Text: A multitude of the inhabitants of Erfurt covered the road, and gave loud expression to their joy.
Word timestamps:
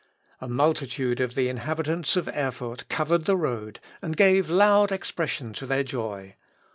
A 0.39 0.47
multitude 0.47 1.19
of 1.21 1.35
the 1.35 1.47
inhabitants 1.47 2.15
of 2.15 2.27
Erfurt 2.29 2.89
covered 2.89 3.25
the 3.25 3.37
road, 3.37 3.79
and 4.01 4.17
gave 4.17 4.49
loud 4.49 4.91
expression 4.91 5.53
to 5.53 5.67
their 5.67 5.83
joy. 5.83 6.37